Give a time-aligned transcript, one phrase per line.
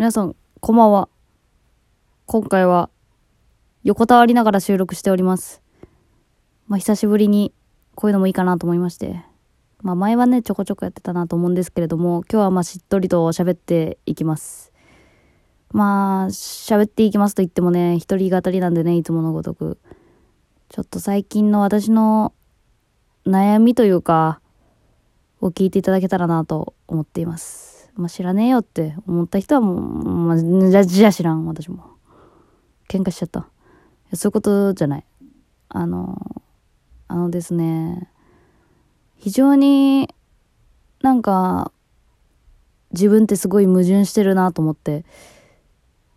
[0.00, 1.10] 皆さん、こんばんは。
[2.24, 2.88] 今回は、
[3.84, 5.60] 横たわりながら収録しております。
[6.68, 7.52] まあ、久しぶりに、
[7.96, 9.22] こういうのもいいかなと思いまして。
[9.82, 14.72] まあ、前はね、ちょこちょこやってたなと思うんですけれども、今日はまあ、しっとりと喋っていきます。
[15.70, 19.76] まあ、喋っていきますと言ってもね、一人語りなんでね、いつものごとく。
[20.70, 22.32] ちょっと最近の私の
[23.26, 24.40] 悩みというか、
[25.42, 27.79] を聞いていただけたらなと思っています。
[27.94, 30.38] まあ、知らねえよって思った人はもう、まあ、
[30.70, 31.84] じゃ、じゃあ知らん、私も。
[32.88, 33.48] 喧嘩しちゃった。
[34.14, 35.04] そういうことじゃない。
[35.68, 36.42] あの、
[37.08, 38.10] あのですね、
[39.16, 40.12] 非常に
[41.02, 41.72] なんか、
[42.92, 45.04] 自分ってすごい矛盾してるなと思って。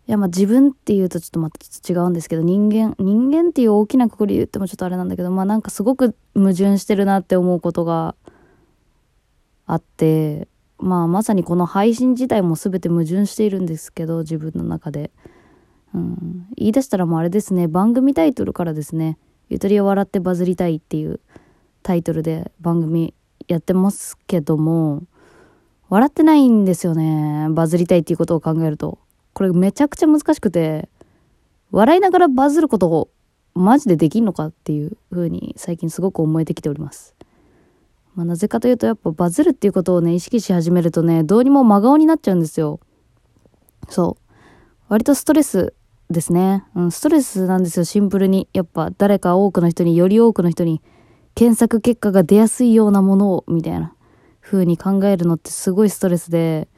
[0.06, 8.14] いや、まあ自分っていうとちょっとまたちょっと違うんですけど、人間、人間っていう大きなくくり言ってもちょっとあれなんだけど、まあなんかすごく矛盾してるなって思うことが
[9.66, 15.10] あって、まあまさにこの配信自体も全て矛盾しているんですけど、自分の中で。
[15.94, 19.16] うん、言い出したらもうあれですね、番組タイトルからですね、
[19.48, 21.20] ゆとりを笑ってバズりたいっていう
[21.82, 23.14] タイトルで番組
[23.46, 25.04] やってますけども、
[25.88, 28.98] 笑ってないんですよね、バズりたいっていうことを考えると。
[29.32, 30.88] これめちゃくちゃ難しくて、
[31.70, 33.08] 笑いながらバズることを
[33.54, 37.13] マジでできんのかっていう風に最近すごく思えてきております。
[38.14, 42.80] まあ、なぜかというとやっぱバズるっていうことをね意識し始めるとねどうにも真顔になっちゃうんですよ。
[43.88, 44.34] そう。
[44.88, 45.74] 割とストレス
[46.10, 46.64] ですね。
[46.74, 48.48] うんストレスなんですよシンプルに。
[48.52, 50.80] やっぱ誰か多くの人により多くの人に
[51.34, 53.94] 検索結果が出やすいようなものをみたいな。
[54.44, 56.68] 風に考えるのってすごいストレスで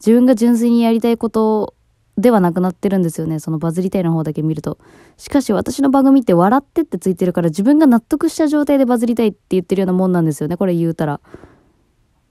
[0.00, 1.74] 自分が純粋にやりたいこと
[2.18, 3.38] ではなくなってるんですよね。
[3.40, 4.78] そのバズりたいの方だけ見ると。
[5.16, 10.56] しかし私の番組って笑ってってついてるから自分が納得した状態でバズりたいって言ってるようなもんなんですよね。
[10.56, 11.20] これ言うたら。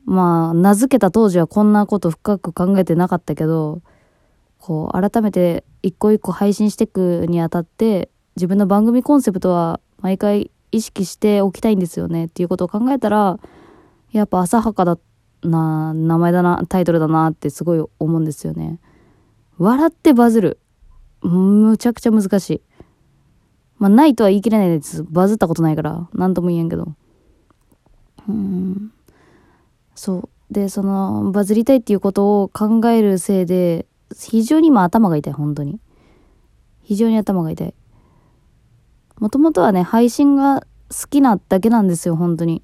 [0.05, 3.81] まあ名付けた当時はこんなこと深く考えてなかったけど
[4.57, 12.25] こう改めて一個一個配信していくにあたって自分の番組コンセプトは毎回意識しておきたいんですよね。
[12.25, 13.39] っていうことを考えたら
[14.11, 14.97] やっぱ浅はかだ
[15.43, 18.79] な名前だなタイトルだなってすごい思うんですよね。
[19.57, 20.59] 笑ってバズる
[21.21, 22.61] むちゃくちゃ難しい。
[23.77, 25.03] まあ、ないとは言い切れないです。
[25.03, 26.93] バズったことないから、なんとも言えんけど。
[28.27, 28.91] うん。
[29.95, 30.53] そう。
[30.53, 35.79] で、その、バズりたいっていうことを考えるせいで、非常に今頭が痛い、本当に。
[36.83, 37.73] 非常に頭が痛い。
[39.19, 42.63] もともとはね、配信が好きなだけなんですよ、本当に。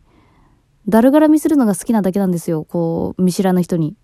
[0.87, 3.95] だるがらみするのが好きなだけなんですよ、こう、見知らぬ人に。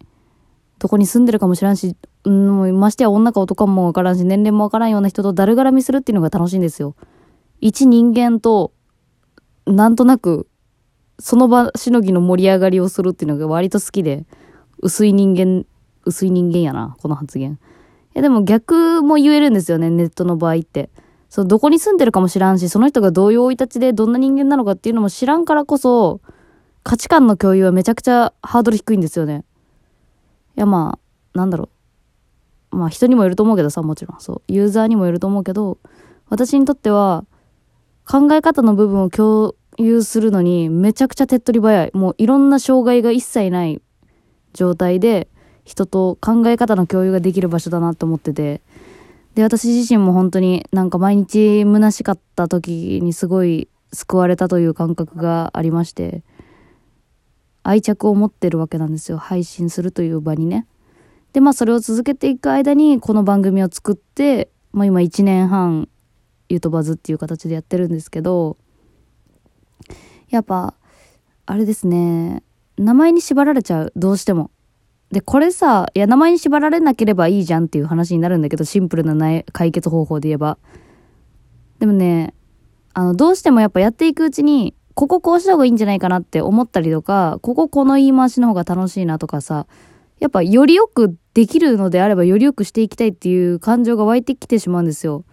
[0.80, 1.96] どこに住んでるかも知らんし、
[2.26, 6.96] うん、ましてや女か男かもわからんし、年齢もわからんような人とだるがらみするっていうのが楽しいんですよ。
[7.60, 8.72] 一人間と、
[9.66, 10.48] なんとなく、
[11.20, 14.26] その場しのぎの盛り上がりをするっていうのが割と好きで、
[14.80, 15.66] 薄い人間、
[16.06, 17.54] 薄い人間やな、この発言。
[17.54, 17.58] い
[18.14, 20.90] やでも逆も言えるんですよね、ネットの場合って。
[21.30, 26.22] そう、どこに住んでるかも知らんし、その人がどういう生い立ちでどんな人間なのかっていうのも知らんからこそ、
[26.84, 29.44] 価値観の共有はめちゃくちゃハードル低いんですよね。
[30.56, 31.00] いやま
[31.34, 31.70] あ、なんだろう。
[32.74, 34.20] まあ人にもよると思うけどさ、もちろん。
[34.20, 34.52] そう。
[34.52, 35.78] ユーザーにもよると思うけど、
[36.30, 37.26] 私にとっては、
[38.06, 41.92] 考え方の部分を共有するのにめちゃくちゃ手っ取り早い。
[41.94, 43.82] もういろんな障害が一切ない
[44.54, 45.28] 状態で、
[45.64, 48.62] 人と考え方の共有ができる場所だなと思ってて。
[49.36, 56.24] で、私自身も本当になんか毎日虚しかった時にすごい救われたという感覚がありまして、
[57.64, 59.18] 愛着を持ってるわけなんですよ。
[59.18, 60.68] 配信するという場にね。
[61.34, 65.90] で、まあそれを続けていく間にこの番組を作って、まあ今1年半、
[66.48, 68.58] ゆとばずっていう形でやってるんですけど、
[70.30, 70.76] やっぱ、
[71.46, 72.44] あれですね、
[72.78, 73.94] 名前に縛られちゃう。
[73.96, 74.52] どうしても。
[75.12, 80.58] で、これさ、いや、名前に縛られなければいいじゃんっていう話になるんだけど、シンプルなな解決方法で言えば。
[81.80, 82.34] でもね、
[82.94, 89.66] あの、どうしてもやっぱやっていくうちに、こここうした方がいいんじゃないかなって思ったりとか、こここの言い回しの方が楽しいなとかさ、
[90.20, 95.26] やっぱよりよくできるのであればよりよくしていきたいっていう感情が湧いてきてしまうんですよ。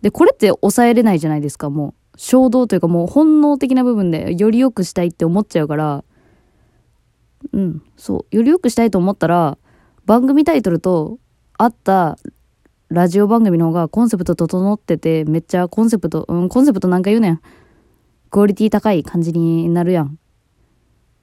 [0.00, 2.18] で、これって抑えれないじゃないですか、もう。
[2.18, 6.04] 衝動というかもう本能的な部分でよりよくしたいって思っちゃうから、
[7.52, 8.36] うん、そう。
[8.36, 9.58] よりよくしたいと思ったら、
[10.06, 11.18] 番組タイトルと
[11.58, 12.18] 合った
[12.88, 17.40] ラジオ番組の方がコンセプト整ってて、めっちゃコンセプト、うん、コンセプトなんか言うねん。
[18.30, 20.06] クオリティ高い感じになるやん。
[20.06, 20.10] っ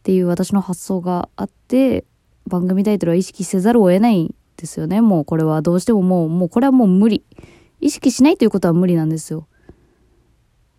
[0.03, 2.05] ていう私の発想があって、
[2.49, 5.01] 番組タイトルは意識せざるを得ないんですよね。
[5.01, 7.23] もうこれはどうしてももう、もうこれはもう無理。
[7.79, 9.47] 意識しないということは無理なんですよ。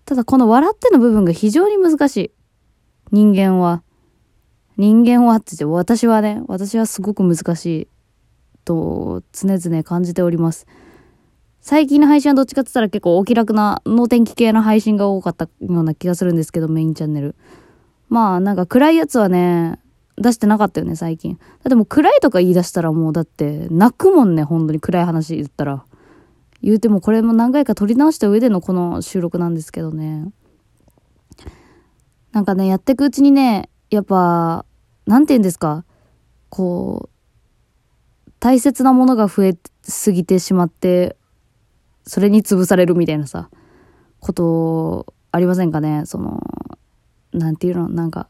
[0.05, 2.31] ただこの笑っての部分が非常に難しい。
[3.13, 3.83] 人間は。
[4.77, 7.89] 人間はって言って、私はね、私はすごく難しい
[8.65, 10.67] と常々感じております。
[11.61, 17.37] 最近の配信はどっちかって言ったら結構お気楽な脳天気系の配信が多かったような気がするんですけど、メインチャンネル。
[18.09, 19.79] まあなんか暗いやつはね、
[20.21, 21.37] 出してなかったよね、最近。
[21.37, 25.85] だってもう暗いとか言い出したらもうだって泣くもんね、本当に暗い話言ったら。
[26.63, 30.31] 言うてもこれも何回か撮り直した上でのこの収録なんですけどね。
[32.33, 34.67] なんかね、やっていくうちにね、やっぱ、
[35.07, 35.85] なんて言うんですか、
[36.51, 41.17] こう、大切なものが増えすぎてしまって、
[42.07, 43.49] それに潰されるみたいなさ、
[44.21, 46.41] ことありませんかねその、
[47.33, 48.29] なんていうの、なんか、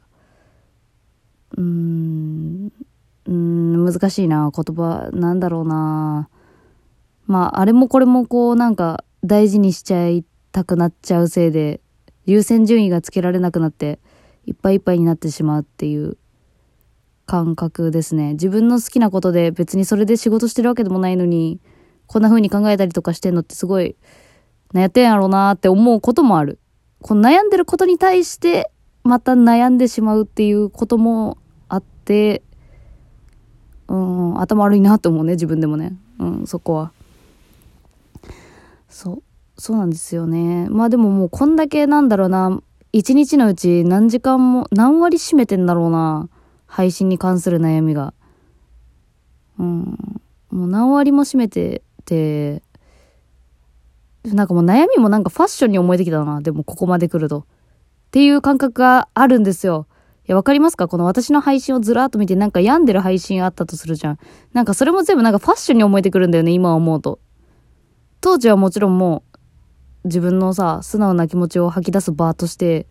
[1.57, 2.73] うーん、
[3.27, 6.29] うん、難しいな、言葉、なんだろうな。
[7.27, 11.81] まあ、あれもこれもこう、なんか、大事にしちゃいたくなっちゃうせいで、
[12.27, 13.99] 優先順位がつけられなくなって、
[14.47, 16.17] いっぱいいっぱいになってしまうっていう
[17.27, 18.33] 感覚ですね。
[18.33, 21.61] 自分の好きなことで別にそれで仕事してるわけでもないのに、
[22.07, 23.95] こんな風に考えたりとかしてんのってすごい
[24.75, 26.59] 悩ってんやろうなって思うこともある。
[27.03, 28.71] この悩んでることに対して
[29.03, 31.39] また悩んでしまうっていうことも
[31.69, 32.43] あって、
[33.89, 35.97] うん、頭悪いなって思うね、自分でもね。
[36.19, 36.93] うん、そこは。
[38.89, 39.23] そう。
[39.57, 40.69] そうなんですよね。
[40.71, 42.61] まあでももうこんだけなんだろうな、
[42.93, 46.29] 一日のうち何時間も、何割占めてんだろうな。
[46.67, 48.15] 配信に関する悩みが。
[49.59, 49.99] うん。
[50.51, 52.63] もう何割も占めてて、
[54.25, 56.41] なんかもう悩みもなんかファッションに思えてきたな。
[56.41, 57.45] でもここまで来ると。
[58.11, 59.87] っていう感覚があるんですよ。
[60.27, 60.89] いや、わかりますか？
[60.89, 64.19] この私の配信をずらっと見てなんか病んでる配信あったとするじゃん。
[64.53, 67.21] なんかそれも全部なんかファッションに思えてくるんだよね、今思うと。
[68.21, 69.23] 当時はもちろんも
[70.03, 72.89] う自分のさ、素直な気持ちを吐き出す場として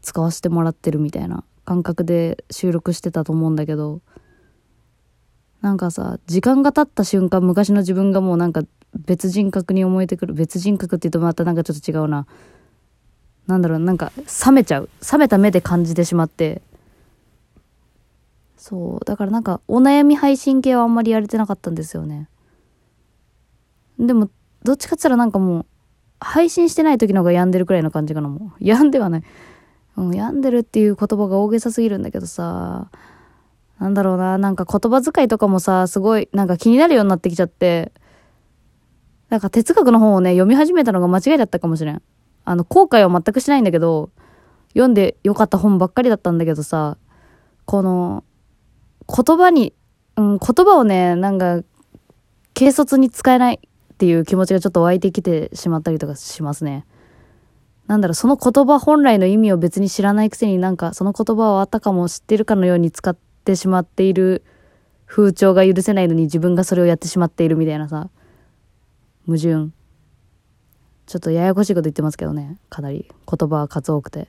[0.00, 4.00] 使わせてもらってるみたいな感覚で収録してたと思うんだけど、
[5.60, 8.62] なんかさ、時間が経った瞬間、昔の自分がもうなんか
[8.94, 10.34] 別人格に思えてくる。
[10.34, 12.26] 別人格って言うとまたなんかちょっと違うな。
[13.50, 14.12] なんだろう、なんか
[14.46, 14.88] 冷めちゃう。
[15.12, 16.62] 冷めた目で感じてしまって。
[18.56, 19.04] そう。
[19.04, 22.28] だからなんかお悩み配信系はあんまりやれてなかったんですよね。
[23.98, 24.30] でも、
[24.62, 25.66] どっちかって言ったらなんかもう、
[26.20, 28.52] 配信してない時の方が病んでるくらいの感じかな、もう。
[28.64, 29.22] 病んではない。
[29.96, 32.88] うん、病んでるっていう言葉が大げさすぎるんだけどさ、
[33.80, 37.92] なんだろうな、なんか言葉遣いとかもさ、すごい、なんか気になるようになってきちゃって、
[39.30, 42.02] なんか哲学の本をね、読み始めたのが間違いだったかもしれん。
[42.50, 44.10] あの、後悔は全くしないんだけど、
[44.70, 46.96] 読んでよかった本ばっかりだったんだけどさ、
[47.64, 48.24] この、
[49.06, 49.72] 言葉に、
[50.16, 51.62] うん、言葉をね、なんか、
[52.58, 56.86] 軽率に使えないっていう気持ちがちょっと湧いてきてしまったりとかしますね。
[57.86, 64.42] なんだろう、その言葉本来の意味を別に知らないくせになんかその言葉をあったかも知ってるかのように使ってしまっている
[65.06, 68.10] 風潮が許せないのに自分がそれをやってしまっているみたいなさ、
[69.24, 69.70] 矛盾。
[71.10, 72.56] ちょっとややこしいこと言ってますけどね。
[72.68, 74.28] かなり言葉は数多くて。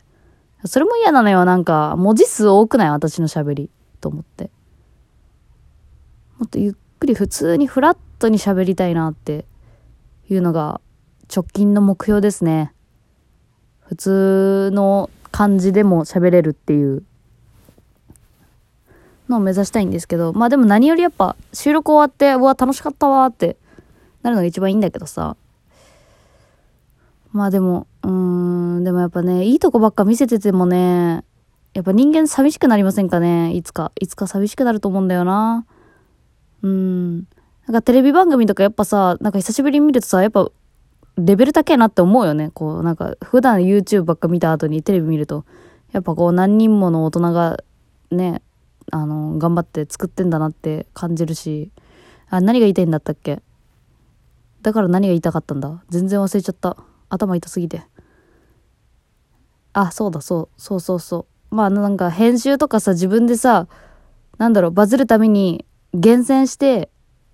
[0.65, 1.45] それも嫌なのよ。
[1.45, 2.89] なんか、文字数多くない？
[2.89, 3.69] 私の喋り。
[3.99, 4.49] と思って。
[6.39, 9.45] もっとゆっくり普通にフラットに喋りたいなって
[10.27, 10.81] いうのが
[11.31, 12.73] 直近の目標ですね。
[13.81, 17.03] 普通の感じでも喋れるっていう
[19.29, 23.57] のを目指したいんですけど、まあでも何よりやっぱ収録終わって、うわ、楽しかったわって
[24.23, 25.37] なるのが一番いいんだけどさ。
[27.33, 31.23] まあでも、うん、でもやっぱね、いいとこばっか見せててもね、
[31.73, 33.93] やっぱ人間寂しくなりませんかねいつか。
[33.99, 35.65] いつか寂しくなると思うんだよな。
[36.61, 37.15] うん。
[37.15, 37.25] なん
[37.73, 40.51] かテレビ番組とかやっぱさ、なんか久しぶりに見るとさ、やっぱ
[41.17, 42.51] レベル高いなって思うよね。
[42.53, 45.45] こう、なんか普段 YouTube ばっか見た後にテレビ見ると、
[45.93, 47.63] やっぱこう何人もの大人が
[48.11, 48.41] ね、
[48.91, 51.71] あの、頑張って作ってんだなって感じるし、
[52.29, 53.41] あ、何が言いたいんだったっけ？
[54.61, 55.81] だから何が言いたかったんだ？
[55.89, 56.75] 全然忘れちゃった。
[57.11, 57.83] 頭痛すぎて。
[59.73, 61.55] あ、そうだ、そう、そうそうそう。
[61.55, 63.67] まあなんか編集とかさ、自分でさ、
[64.37, 66.89] なんだろう、バズるために厳選して、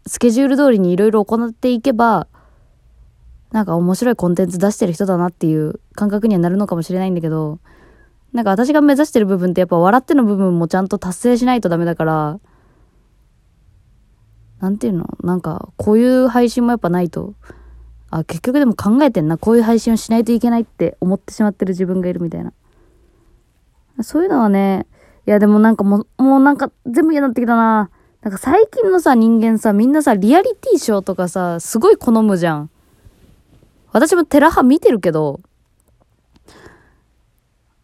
[0.06, 2.28] スケジュール通りにいろいろ行っていけば、
[3.52, 7.60] なんか面白いコンテンツ出してる人だなっていう感覚にはなるのかもしれないんだけど、
[8.34, 12.40] なんか私が目指してる部分ってやっぱ笑っての部分もちゃんと達成しないとダメだから、
[14.60, 17.36] なんていうのなんか、こういう配信もやっぱないと、
[18.10, 19.38] あ、結局でも考えてんな。
[19.38, 22.54] こういう配信をしないといけないって思ってしまってる自分がいるみたいな。
[24.02, 24.86] そういうのはね、
[25.26, 27.90] いやでもなんかもう、もうなんか全部嫌になってきたな。
[28.22, 32.70] なんか最近のさ、人間さ、みんなさ、リアリティショーとかさ、すごい好むじゃん。
[33.92, 35.42] 私もテラハ見てるけど、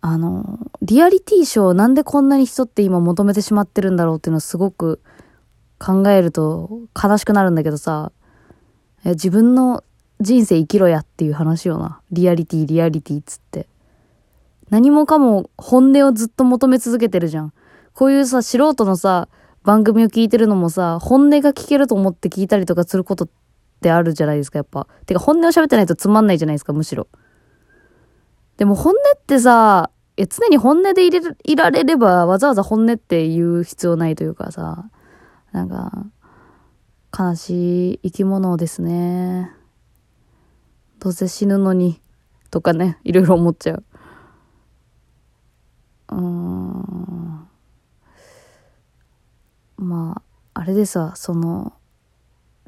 [0.01, 5.01] あの、リアリティショーなんでこんなに人って今求めてしまってるんだろうっていうのはすごく
[5.80, 8.12] 考えると悲しくなるんだけどさ、
[9.06, 9.84] 自分の
[10.24, 12.01] 人生生きろやっていう話よな。
[12.12, 13.68] リアリティ、リアリティっつって。
[14.70, 17.53] 何もかも本音をずっと求め続けてるじゃん。
[17.94, 19.27] こういうさ、素人のさ、
[19.63, 23.30] 番組を聞いてるのもさ、本音が聞けると思って聞いたりとかすることっ
[23.82, 24.88] てあるじゃないですか、やっぱ。
[25.06, 27.08] てか本音を喋ってないとつまんないじゃないですか、むしろ。
[28.58, 34.89] でも本音ってさ、い常に本音でいれいられればわざわざ本音って言う必要ないというかさ、
[35.51, 36.08] なんか、
[37.18, 39.51] 悲しい生き物ですね。
[41.00, 42.02] どうせ死ぬのに、
[42.52, 43.84] とかね、いろいろ思っちゃう。
[46.12, 47.48] うん。
[49.78, 50.22] ま
[50.54, 51.74] あ、あれでさ、その、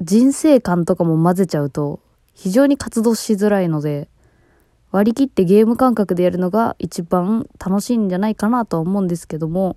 [0.00, 2.00] 人生観とかも混ぜちゃうと、
[2.34, 4.08] 非常に活動しづらいので、
[4.92, 9.76] 割り切ってゲーム感覚でやるのが一番楽しいんじゃないかなとは思うんですけども、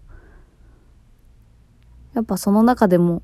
[2.13, 3.21] やっぱその中でも、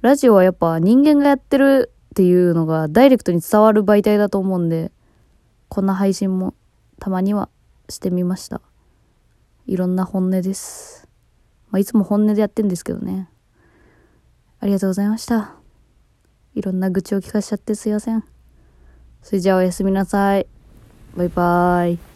[0.00, 4.92] ラジオはやっぱ人間がやってるっていうのがダイレクトに伝わる媒体だと思うんで、
[5.70, 6.52] こんな配信も
[7.00, 7.48] たまには
[7.88, 8.60] してみました。
[9.66, 11.08] いろんな本音です。
[11.70, 13.30] まあ、いつも本音でやってんですけどね。
[14.60, 15.54] ありがとうございました。
[16.54, 18.22] いろんな愚痴を聞かしちゃってすいません。
[19.22, 20.46] それじゃあおやすみなさい。
[21.16, 22.11] バイバーイ。